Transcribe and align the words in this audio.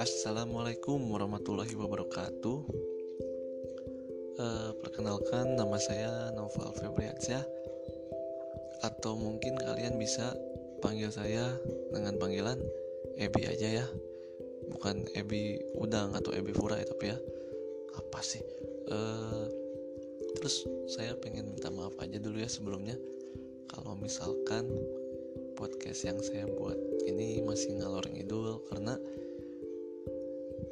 Assalamualaikum 0.00 0.96
warahmatullahi 1.12 1.76
wabarakatuh. 1.76 2.58
Uh, 4.40 4.72
Perkenalkan 4.80 5.60
nama 5.60 5.76
saya 5.76 6.32
Noval 6.32 6.72
Febriansyah. 6.72 7.44
Atau 8.80 9.20
mungkin 9.20 9.60
kalian 9.60 10.00
bisa 10.00 10.32
panggil 10.80 11.12
saya 11.12 11.52
dengan 11.92 12.16
panggilan 12.16 12.56
Ebi 13.20 13.44
aja 13.44 13.84
ya. 13.84 13.86
Bukan 14.72 15.04
Ebi 15.12 15.60
Udang 15.76 16.16
atau 16.16 16.32
Ebi 16.32 16.56
Fura 16.56 16.80
ya 16.80 16.88
tapi 16.88 17.12
ya. 17.12 17.20
Apa 17.92 18.24
sih? 18.24 18.40
Uh, 18.88 19.60
Terus 20.40 20.64
saya 20.88 21.12
pengen 21.20 21.52
minta 21.52 21.68
maaf 21.68 21.92
aja 22.00 22.16
dulu 22.16 22.40
ya 22.40 22.48
sebelumnya 22.48 22.96
Kalau 23.70 23.94
misalkan 23.94 24.66
podcast 25.54 26.02
yang 26.02 26.18
saya 26.18 26.50
buat 26.50 26.76
ini 27.06 27.38
masih 27.46 27.78
ngalor 27.78 28.04
ngidul 28.10 28.66
karena 28.66 28.98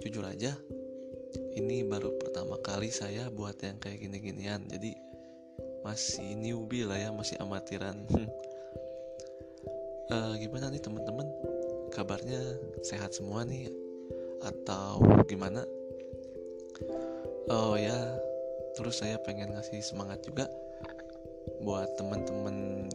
jujur 0.02 0.26
aja 0.26 0.58
ini 1.58 1.82
baru 1.86 2.14
pertama 2.18 2.58
kali 2.62 2.88
saya 2.88 3.28
buat 3.30 3.58
yang 3.60 3.78
kayak 3.82 4.02
gini-ginian. 4.02 4.64
Jadi 4.70 4.94
masih 5.82 6.38
newbie 6.38 6.86
lah 6.86 6.98
ya 6.98 7.10
masih 7.14 7.38
amatiran. 7.38 8.06
Uh, 10.08 10.34
gimana 10.42 10.70
nih 10.72 10.82
teman-teman? 10.82 11.26
Kabarnya 11.92 12.40
sehat 12.86 13.14
semua 13.14 13.42
nih? 13.42 13.70
Atau 14.42 15.02
gimana? 15.26 15.66
Oh 17.50 17.74
ya 17.74 17.96
terus 18.78 19.02
saya 19.02 19.18
pengen 19.18 19.50
ngasih 19.56 19.82
semangat 19.82 20.22
juga 20.22 20.46
buat 21.64 21.88
teman-teman 21.96 22.88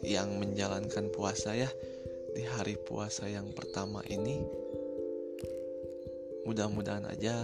yang 0.00 0.40
menjalankan 0.40 1.12
puasa 1.12 1.52
ya 1.52 1.68
di 2.32 2.46
hari 2.46 2.78
puasa 2.80 3.28
yang 3.28 3.52
pertama 3.52 4.00
ini 4.08 4.40
mudah-mudahan 6.48 7.04
aja 7.10 7.36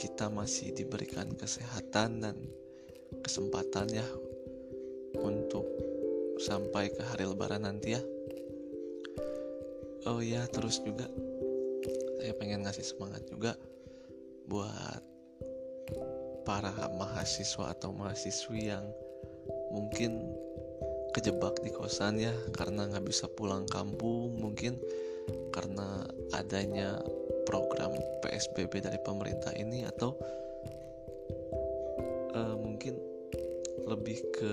kita 0.00 0.26
masih 0.32 0.74
diberikan 0.74 1.30
kesehatan 1.36 2.24
dan 2.24 2.36
kesempatan 3.22 3.86
ya 3.92 4.06
untuk 5.20 5.68
sampai 6.42 6.90
ke 6.90 7.02
hari 7.06 7.28
lebaran 7.28 7.62
nanti 7.62 7.94
ya. 7.94 8.02
Oh 10.10 10.18
ya 10.18 10.42
terus 10.50 10.82
juga 10.82 11.06
saya 12.18 12.34
pengen 12.34 12.66
ngasih 12.66 12.82
semangat 12.82 13.22
juga 13.30 13.54
buat 14.50 15.11
para 16.52 16.92
mahasiswa 16.92 17.72
atau 17.72 17.96
mahasiswi 17.96 18.68
yang 18.68 18.84
mungkin 19.72 20.20
kejebak 21.16 21.64
di 21.64 21.72
kosan 21.72 22.20
ya 22.20 22.36
karena 22.52 22.92
nggak 22.92 23.08
bisa 23.08 23.24
pulang 23.24 23.64
kampung 23.72 24.36
mungkin 24.36 24.76
karena 25.48 26.04
adanya 26.36 27.00
program 27.48 27.96
PSBB 28.20 28.84
dari 28.84 29.00
pemerintah 29.00 29.56
ini 29.56 29.88
atau 29.88 30.12
uh, 32.36 32.56
mungkin 32.60 33.00
lebih 33.88 34.20
ke 34.36 34.52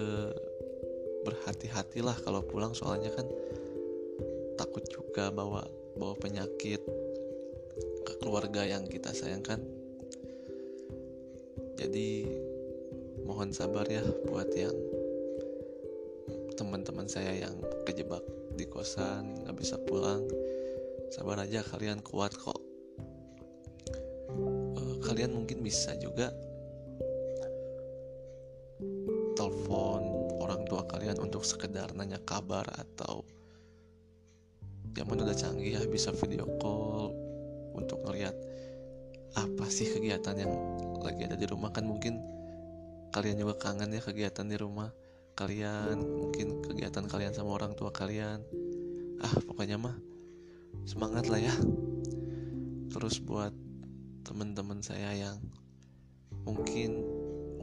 berhati-hatilah 1.27 2.15
kalau 2.23 2.39
pulang. 2.47 2.71
Soalnya 2.71 3.11
kan 3.11 3.27
takut 4.55 4.87
juga 4.87 5.35
bawa 5.35 5.67
bawa 5.99 6.15
penyakit 6.15 6.79
ke 8.07 8.13
keluarga 8.23 8.63
yang 8.63 8.87
kita 8.87 9.11
sayangkan 9.11 9.78
jadi 11.79 12.27
mohon 13.23 13.55
sabar 13.55 13.87
ya 13.87 14.03
buat 14.27 14.51
yang 14.51 14.75
teman-teman 16.59 17.07
saya 17.07 17.47
yang 17.47 17.55
kejebak 17.87 18.19
di 18.59 18.67
kosan 18.67 19.47
nggak 19.47 19.55
bisa 19.55 19.79
pulang. 19.87 20.27
Sabar 21.07 21.39
aja 21.39 21.63
kalian 21.63 22.03
kuat 22.03 22.35
kok. 22.35 22.59
Uh, 24.75 24.99
kalian 25.07 25.31
mungkin 25.31 25.63
bisa 25.63 25.95
juga 26.03 26.35
telepon 29.39 30.03
orang 30.43 30.67
tua 30.67 30.83
kalian 30.83 31.15
untuk 31.23 31.47
sekedar 31.47 31.95
nanya 31.95 32.19
kabar 32.27 32.67
atau 32.75 33.23
zaman 34.91 35.23
udah 35.23 35.31
canggih 35.31 35.79
ya 35.79 35.81
bisa 35.87 36.11
video 36.11 36.43
call 36.59 36.88
apa 39.37 39.65
sih 39.69 39.85
kegiatan 39.89 40.33
yang 40.37 40.53
lagi 41.01 41.27
ada 41.29 41.37
di 41.37 41.45
rumah? 41.45 41.69
Kan 41.69 41.85
mungkin 41.85 42.21
kalian 43.13 43.41
juga 43.41 43.57
kangen 43.57 43.93
ya 43.93 44.01
kegiatan 44.01 44.45
di 44.45 44.57
rumah 44.57 44.93
kalian 45.39 46.03
mungkin 46.03 46.59
kegiatan 46.67 47.07
kalian 47.07 47.31
sama 47.31 47.55
orang 47.55 47.71
tua 47.71 47.95
kalian. 47.95 48.43
Ah 49.23 49.33
pokoknya 49.47 49.79
mah 49.79 49.95
semangat 50.83 51.31
lah 51.31 51.39
ya. 51.39 51.55
Terus 52.91 53.23
buat 53.23 53.55
teman-teman 54.27 54.83
saya 54.83 55.15
yang 55.15 55.39
mungkin 56.43 56.99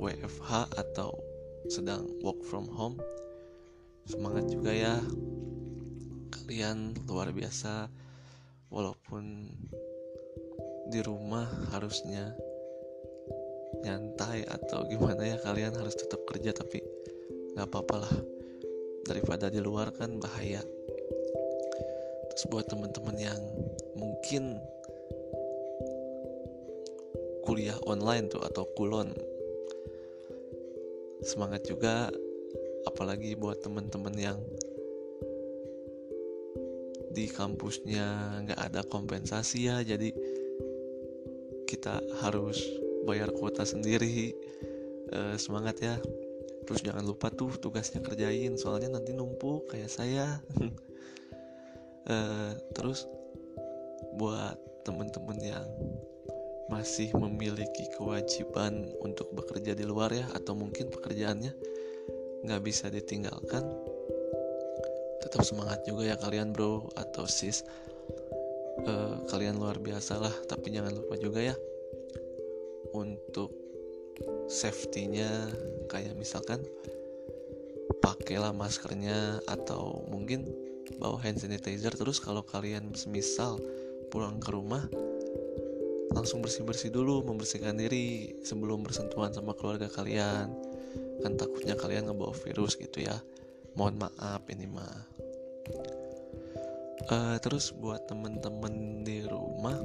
WFH 0.01 0.73
atau 0.73 1.21
sedang 1.69 2.09
work 2.25 2.41
from 2.49 2.65
home 2.65 2.97
semangat 4.09 4.49
juga 4.49 4.73
ya. 4.73 4.97
Kalian 6.33 6.97
luar 7.05 7.29
biasa 7.37 7.93
walaupun 8.73 9.53
di 10.87 11.03
rumah 11.03 11.47
harusnya 11.75 12.31
nyantai 13.83 14.47
atau 14.47 14.87
gimana 14.87 15.27
ya 15.27 15.37
kalian 15.43 15.75
harus 15.75 15.99
tetap 15.99 16.23
kerja 16.27 16.55
tapi 16.55 16.81
nggak 17.55 17.67
apa-apa 17.67 17.97
lah. 18.07 18.15
Daripada 19.07 19.47
di 19.47 19.63
luar 19.63 19.95
kan 19.95 20.19
bahaya. 20.19 20.63
Terus 22.33 22.45
buat 22.51 22.67
teman-teman 22.67 23.17
yang 23.17 23.41
mungkin 23.95 24.59
kuliah 27.47 27.79
online 27.87 28.27
tuh 28.27 28.43
atau 28.43 28.67
kulon 28.75 29.15
semangat 31.23 31.65
juga. 31.67 32.11
Apalagi 32.87 33.35
buat 33.35 33.59
teman-teman 33.63 34.15
yang 34.15 34.39
di 37.17 37.33
kampusnya 37.33 38.39
nggak 38.45 38.61
ada 38.61 38.85
kompensasi 38.85 39.73
ya 39.73 39.81
jadi 39.81 40.13
kita 41.69 42.01
harus 42.23 42.63
bayar 43.05 43.35
kuota 43.35 43.67
sendiri. 43.67 44.33
E, 45.11 45.19
semangat 45.37 45.77
ya. 45.83 45.99
Terus 46.67 46.83
jangan 46.83 47.07
lupa 47.07 47.31
tuh 47.31 47.55
tugasnya 47.59 48.03
kerjain 48.03 48.59
soalnya 48.59 48.99
nanti 48.99 49.15
numpuk 49.15 49.71
kayak 49.71 49.91
saya. 49.91 50.43
Uh, 52.07 52.55
terus 52.77 53.07
buat 54.19 54.59
temen-temen 54.83 55.39
yang 55.43 55.67
masih 56.67 57.15
memiliki 57.15 57.87
kewajiban 57.95 58.91
untuk 58.99 59.31
bekerja 59.31 59.79
di 59.79 59.87
luar 59.87 60.11
ya 60.11 60.27
atau 60.35 60.59
mungkin 60.59 60.91
pekerjaannya 60.91 61.55
nggak 62.43 62.63
bisa 62.67 62.91
ditinggalkan 62.91 63.63
tetap 65.27 65.43
semangat 65.43 65.83
juga 65.83 66.15
ya 66.15 66.17
kalian 66.23 66.55
bro. 66.55 66.87
Atau 66.95 67.27
sis 67.27 67.67
uh, 68.85 69.25
kalian 69.31 69.57
luar 69.57 69.81
biasa 69.81 70.21
lah 70.21 70.35
tapi 70.45 70.75
jangan 70.75 70.93
lupa 70.93 71.17
juga 71.17 71.41
ya 71.41 71.57
untuk 72.93 73.53
safety-nya. 74.49 75.51
Kayak 75.87 76.19
misalkan 76.19 76.67
pakailah 78.03 78.51
maskernya 78.51 79.39
atau 79.47 80.03
mungkin 80.11 80.51
bawa 80.99 81.21
hand 81.23 81.39
sanitizer. 81.39 81.95
Terus 81.95 82.19
kalau 82.19 82.43
kalian 82.43 82.91
semisal 82.99 83.61
pulang 84.11 84.43
ke 84.43 84.51
rumah 84.51 84.83
langsung 86.15 86.41
bersih-bersih 86.41 86.89
dulu 86.89 87.21
membersihkan 87.29 87.77
diri 87.77 88.33
sebelum 88.41 88.81
bersentuhan 88.83 89.31
sama 89.31 89.55
keluarga 89.55 89.87
kalian. 89.87 90.51
Kan 91.23 91.39
takutnya 91.39 91.77
kalian 91.79 92.11
ngebawa 92.11 92.35
virus 92.35 92.75
gitu 92.75 93.05
ya. 93.05 93.15
Mohon 93.77 94.09
maaf 94.09 94.43
ini 94.49 94.67
mah 94.67 94.97
uh, 97.11 97.37
terus 97.43 97.71
buat 97.77 98.07
temen-temen 98.11 99.07
di 99.07 99.27
rumah 99.27 99.79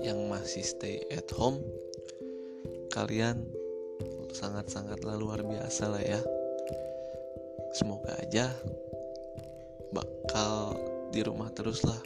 yang 0.00 0.28
masih 0.32 0.64
stay 0.64 1.02
at 1.12 1.28
home 1.36 1.60
kalian 2.90 3.44
sangat-sangatlah 4.34 5.18
luar 5.18 5.42
biasa 5.42 5.90
lah 5.90 6.02
ya. 6.02 6.20
Semoga 7.70 8.18
aja 8.18 8.50
bakal 9.90 10.74
di 11.14 11.22
rumah 11.22 11.50
terus 11.54 11.82
lah 11.86 11.98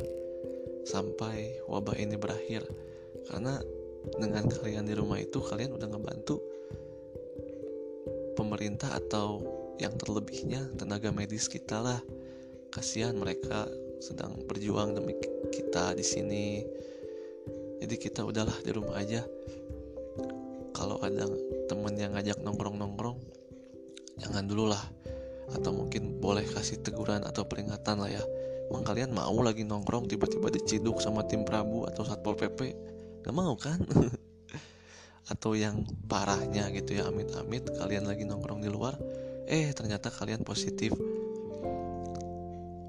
sampai 0.85 1.61
wabah 1.69 1.97
ini 1.97 2.17
berakhir. 2.17 2.65
Karena 3.29 3.57
dengan 4.21 4.45
kalian 4.45 4.85
di 4.85 4.95
rumah 4.97 5.17
itu 5.17 5.41
kalian 5.41 5.77
udah 5.81 5.89
ngebantu 5.89 6.37
pemerintah 8.37 8.93
atau 8.93 9.41
yang 9.81 9.97
terlebihnya 9.97 10.69
tenaga 10.77 11.09
medis 11.09 11.49
kita 11.49 11.81
lah. 11.81 12.01
Kasihan 12.69 13.15
mereka 13.15 13.71
sedang 14.01 14.39
berjuang 14.47 14.97
demi 14.97 15.15
kita 15.51 15.95
di 15.95 16.05
sini. 16.07 16.63
Jadi 17.83 17.95
kita 18.01 18.25
udahlah 18.25 18.55
di 18.65 18.71
rumah 18.73 18.99
aja. 18.99 19.23
Kalau 20.75 20.99
ada 21.03 21.29
temen 21.71 21.95
yang 21.95 22.17
ngajak 22.17 22.43
nongkrong 22.43 22.79
nongkrong 22.81 23.19
jangan 24.19 24.47
dulu 24.47 24.71
lah. 24.71 24.83
Atau 25.53 25.77
mungkin 25.77 26.19
boleh 26.19 26.47
kasih 26.49 26.81
teguran 26.81 27.23
atau 27.23 27.45
peringatan 27.45 28.01
lah 28.01 28.11
ya. 28.11 28.25
Emang 28.73 28.83
kalian 28.83 29.13
mau 29.13 29.37
lagi 29.45 29.63
nongkrong 29.63 30.09
tiba-tiba 30.09 30.49
diciduk 30.49 30.99
sama 30.99 31.23
tim 31.29 31.45
Prabu 31.45 31.85
atau 31.85 32.03
Satpol 32.03 32.35
PP 32.35 32.59
gak 33.25 33.35
mau 33.35 33.53
kan? 33.57 33.81
Atau 35.33 35.57
yang 35.57 35.85
parahnya 36.05 36.69
gitu 36.73 37.01
ya 37.01 37.09
amit-amit 37.09 37.65
kalian 37.81 38.05
lagi 38.05 38.29
nongkrong 38.29 38.61
di 38.61 38.69
luar 38.69 38.97
eh 39.49 39.73
ternyata 39.77 40.09
kalian 40.09 40.45
positif 40.45 40.93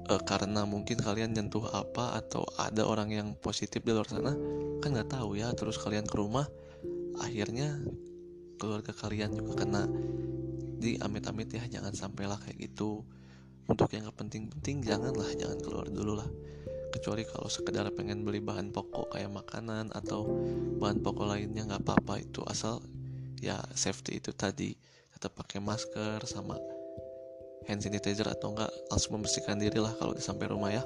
e, 0.06 0.14
karena 0.24 0.62
mungkin 0.64 0.98
kalian 1.02 1.34
nyentuh 1.34 1.66
apa 1.70 2.18
atau 2.18 2.46
ada 2.56 2.86
orang 2.86 3.10
yang 3.10 3.28
positif 3.38 3.82
di 3.82 3.90
luar 3.90 4.06
sana 4.06 4.32
kan 4.80 4.88
nggak 4.94 5.10
tahu 5.12 5.38
ya 5.38 5.50
terus 5.52 5.76
kalian 5.82 6.06
ke 6.06 6.16
rumah 6.16 6.46
akhirnya 7.20 7.80
keluarga 8.56 8.92
kalian 8.96 9.36
juga 9.36 9.64
kena. 9.64 9.84
Di 10.76 11.00
amit-amit 11.00 11.52
ya 11.52 11.64
jangan 11.68 11.92
sampailah 11.92 12.40
kayak 12.40 12.72
gitu. 12.72 13.04
Untuk 13.66 13.90
yang 13.92 14.08
penting-penting 14.12 14.84
janganlah 14.84 15.28
jangan 15.36 15.58
keluar 15.60 15.86
dulu 15.88 16.18
lah. 16.20 16.28
Kecuali 16.92 17.28
kalau 17.28 17.52
sekedar 17.52 17.84
pengen 17.92 18.24
beli 18.24 18.40
bahan 18.40 18.72
pokok 18.72 19.12
kayak 19.12 19.28
makanan 19.28 19.92
atau 19.92 20.24
bahan 20.80 21.04
pokok 21.04 21.28
lainnya 21.28 21.68
nggak 21.68 21.84
apa-apa. 21.84 22.24
Itu 22.24 22.44
asal 22.48 22.80
ya 23.40 23.60
safety 23.76 24.20
itu 24.20 24.32
tadi. 24.32 24.72
Tetap 25.16 25.32
pakai 25.32 25.64
masker 25.64 26.20
sama 26.28 26.60
hand 27.66 27.82
sanitizer 27.82 28.26
atau 28.30 28.54
enggak 28.54 28.70
langsung 28.90 29.18
membersihkan 29.18 29.58
diri 29.58 29.82
lah 29.82 29.92
kalau 29.98 30.14
sampai 30.16 30.46
rumah 30.46 30.70
ya. 30.70 30.82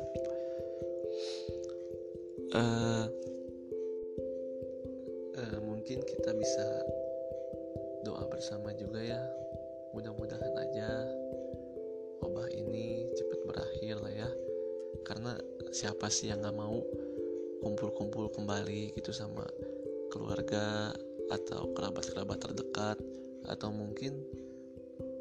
Uh, 2.51 3.07
uh, 5.39 5.59
mungkin 5.63 6.03
kita 6.03 6.35
bisa 6.35 6.67
doa 8.03 8.25
bersama 8.27 8.73
juga 8.75 9.05
ya. 9.05 9.21
Mudah-mudahan 9.93 10.55
aja 10.57 10.89
wabah 12.25 12.49
ini 12.57 13.07
cepat 13.13 13.41
berakhir 13.45 13.97
lah 14.01 14.13
ya. 14.13 14.31
Karena 15.05 15.37
siapa 15.71 16.09
sih 16.09 16.33
yang 16.33 16.41
nggak 16.43 16.57
mau 16.57 16.81
kumpul-kumpul 17.61 18.33
kembali 18.33 18.97
gitu 18.97 19.13
sama 19.13 19.45
keluarga 20.09 20.97
atau 21.29 21.71
kerabat-kerabat 21.77 22.39
terdekat? 22.41 22.99
Atau 23.47 23.73
mungkin 23.73 24.21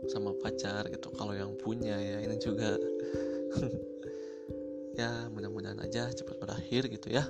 sama 0.08 0.32
pacar 0.40 0.88
gitu. 0.88 1.12
Kalau 1.12 1.36
yang 1.36 1.58
punya 1.60 1.98
ya 2.00 2.18
ini 2.24 2.38
juga. 2.40 2.78
Ya 5.00 5.32
mudah-mudahan 5.32 5.80
aja 5.80 6.12
cepat 6.12 6.44
berakhir 6.44 6.92
gitu 6.92 7.08
ya. 7.08 7.24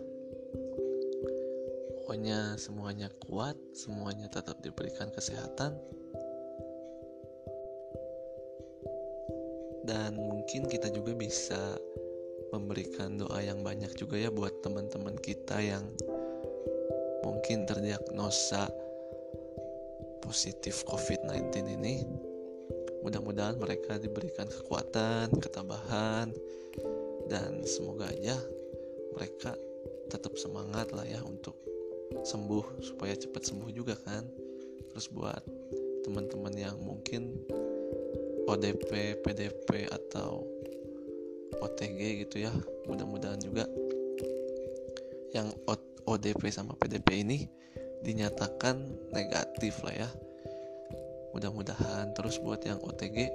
Pokoknya 2.02 2.58
semuanya 2.58 3.14
kuat 3.22 3.54
semuanya 3.78 4.26
tetap 4.26 4.58
diberikan 4.66 5.14
kesehatan. 5.14 5.78
Dan 9.86 10.18
mungkin 10.18 10.66
kita 10.66 10.90
juga 10.90 11.14
bisa 11.14 11.78
memberikan 12.50 13.22
doa 13.22 13.38
yang 13.38 13.62
banyak 13.62 13.94
juga 13.94 14.18
ya 14.18 14.34
buat 14.34 14.66
teman-teman 14.66 15.14
kita 15.22 15.62
yang 15.62 15.86
mungkin 17.22 17.70
terdiagnosa 17.70 18.66
positif 20.26 20.82
COVID-19 20.90 21.54
ini 21.78 22.06
mudah-mudahan 23.06 23.56
mereka 23.56 23.96
diberikan 23.98 24.48
kekuatan, 24.50 25.32
ketabahan 25.40 26.34
dan 27.30 27.64
semoga 27.64 28.10
aja 28.10 28.36
mereka 29.16 29.54
tetap 30.10 30.36
semangat 30.36 30.90
lah 30.92 31.06
ya 31.06 31.22
untuk 31.24 31.56
sembuh 32.26 32.82
supaya 32.82 33.14
cepat 33.14 33.46
sembuh 33.46 33.70
juga 33.72 33.96
kan. 34.02 34.26
Terus 34.90 35.08
buat 35.14 35.44
teman-teman 36.04 36.54
yang 36.58 36.78
mungkin 36.82 37.38
ODP, 38.50 39.22
PDP 39.22 39.86
atau 39.94 40.42
OTG 41.60 42.26
gitu 42.26 42.42
ya 42.42 42.54
mudah-mudahan 42.90 43.38
juga 43.38 43.70
yang 45.36 45.54
ODP 46.10 46.50
sama 46.50 46.74
PDP 46.74 47.22
ini 47.22 47.46
dinyatakan 48.02 48.82
negatif 49.14 49.78
lah 49.86 50.08
ya 50.08 50.10
mudah-mudahan 51.34 52.14
terus 52.18 52.42
buat 52.42 52.62
yang 52.66 52.82
OTG 52.82 53.30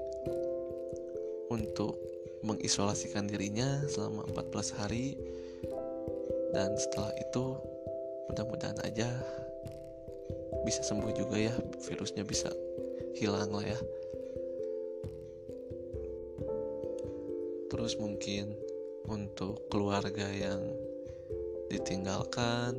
untuk 1.51 1.99
mengisolasikan 2.45 3.25
dirinya 3.25 3.81
selama 3.89 4.29
14 4.31 4.79
hari. 4.81 5.17
Dan 6.55 6.77
setelah 6.79 7.11
itu 7.19 7.59
mudah-mudahan 8.31 8.79
aja 8.87 9.11
bisa 10.63 10.85
sembuh 10.85 11.11
juga 11.17 11.41
ya. 11.41 11.55
Virusnya 11.89 12.23
bisa 12.23 12.53
hilang 13.17 13.51
lah 13.51 13.65
ya. 13.65 13.81
Terus 17.73 17.99
mungkin 17.99 18.55
untuk 19.11 19.67
keluarga 19.69 20.31
yang 20.31 20.63
ditinggalkan 21.69 22.79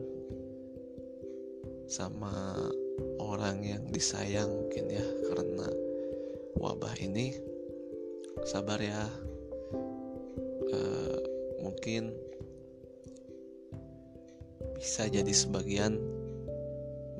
sama 1.85 2.56
orang 3.25 3.66
yang 3.66 3.83
disayang 3.89 4.48
mungkin 4.54 4.86
ya 4.94 5.06
karena 5.33 5.68
wabah 6.62 6.94
ini. 7.01 7.33
Sabar 8.45 8.77
ya. 8.77 9.10
E, 10.69 10.80
mungkin 11.63 12.13
bisa 14.77 15.10
jadi 15.10 15.33
sebagian 15.33 15.98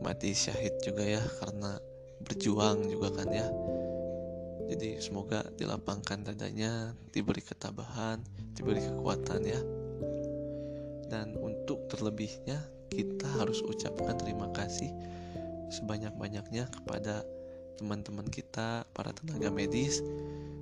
mati 0.04 0.38
syahid 0.38 0.78
juga 0.86 1.02
ya 1.02 1.24
karena 1.42 1.82
berjuang 2.22 2.86
juga 2.86 3.10
kan 3.22 3.30
ya. 3.34 3.48
Jadi 4.66 4.98
semoga 4.98 5.46
dilapangkan 5.58 6.26
dadanya 6.26 6.94
diberi 7.14 7.42
ketabahan 7.42 8.22
diberi 8.54 8.82
kekuatan 8.82 9.42
ya. 9.46 9.62
Dan 11.06 11.38
untuk 11.38 11.86
terlebihnya 11.90 12.60
kita 12.90 13.30
harus 13.42 13.62
ucapkan 13.62 14.18
terima 14.18 14.50
kasih 14.54 14.90
sebanyak-banyaknya 15.70 16.70
kepada 16.70 17.26
teman-teman 17.76 18.28
kita, 18.32 18.88
para 18.96 19.12
tenaga 19.12 19.52
medis. 19.52 20.00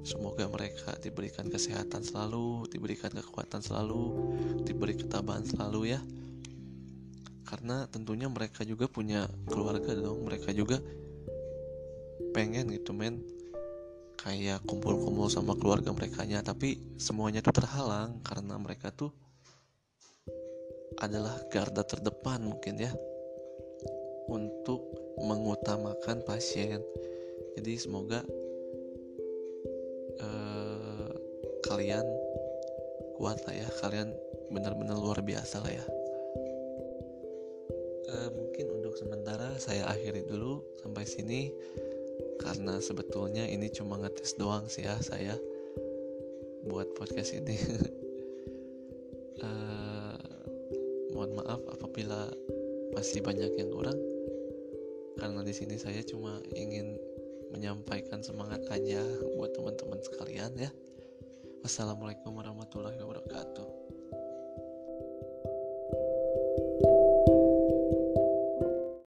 Semoga 0.04 0.52
mereka 0.52 1.00
diberikan 1.00 1.48
kesehatan 1.48 2.04
selalu, 2.04 2.68
diberikan 2.68 3.14
kekuatan 3.14 3.64
selalu, 3.64 4.12
diberi 4.68 5.00
ketabahan 5.00 5.48
selalu 5.48 5.96
ya. 5.96 6.00
Karena 7.48 7.88
tentunya 7.88 8.28
mereka 8.28 8.68
juga 8.68 8.90
punya 8.92 9.30
keluarga 9.48 9.96
dong, 9.96 10.28
mereka 10.28 10.52
juga 10.52 10.82
pengen 12.34 12.74
gitu 12.74 12.92
men 12.98 13.22
kayak 14.18 14.66
kumpul-kumpul 14.66 15.30
sama 15.30 15.54
keluarga 15.54 15.94
mereka 15.94 16.26
nya 16.26 16.42
tapi 16.42 16.80
semuanya 16.98 17.44
tuh 17.44 17.54
terhalang 17.54 18.24
karena 18.26 18.56
mereka 18.58 18.90
tuh 18.90 19.14
adalah 20.98 21.36
garda 21.52 21.84
terdepan 21.84 22.42
mungkin 22.42 22.80
ya 22.80 22.90
untuk 24.28 24.82
mengutamakan 25.20 26.24
pasien. 26.26 26.82
Jadi 27.54 27.74
semoga 27.78 28.26
uh, 30.20 31.12
kalian 31.62 32.06
kuat 33.18 33.38
lah 33.46 33.56
ya, 33.56 33.68
kalian 33.80 34.10
benar-benar 34.50 34.98
luar 34.98 35.22
biasa 35.22 35.62
lah 35.62 35.74
ya. 35.74 35.86
Uh, 38.14 38.30
mungkin 38.38 38.70
untuk 38.74 38.94
sementara 38.98 39.58
saya 39.58 39.90
akhiri 39.90 40.26
dulu 40.28 40.62
sampai 40.82 41.06
sini 41.08 41.50
karena 42.38 42.78
sebetulnya 42.78 43.48
ini 43.48 43.72
cuma 43.74 43.98
ngetes 43.98 44.38
doang 44.38 44.70
sih 44.70 44.86
ya 44.86 44.98
saya 45.02 45.38
buat 46.68 46.94
podcast 46.98 47.38
ini. 47.38 47.58
uh, 49.42 50.18
mohon 51.14 51.38
maaf 51.38 51.62
apabila 51.70 52.30
masih 52.94 53.22
banyak 53.26 53.54
yang 53.58 53.70
kurang 53.74 54.13
karena 55.20 55.42
di 55.46 55.54
sini 55.54 55.76
saya 55.78 56.02
cuma 56.06 56.42
ingin 56.54 56.98
menyampaikan 57.54 58.26
semangat 58.26 58.66
aja 58.74 59.02
buat 59.38 59.54
teman-teman 59.54 60.02
sekalian 60.02 60.52
ya. 60.58 60.72
Wassalamualaikum 61.62 62.34
warahmatullahi 62.34 62.98
wabarakatuh. 62.98 63.83